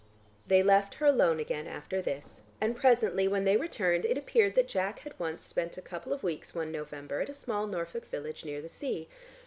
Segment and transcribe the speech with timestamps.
[0.47, 4.67] They left her alone again after this, and presently when they returned, it appeared that
[4.67, 8.43] Jack had once spent a couple of weeks one November at a small Norfolk village
[8.43, 9.07] near the sea.